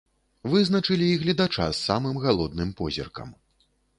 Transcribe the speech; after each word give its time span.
Вызначылі 0.53 1.09
і 1.09 1.19
гледача 1.25 1.67
з 1.73 1.77
самым 1.87 2.15
галодным 2.25 2.69
позіркам. 2.83 3.29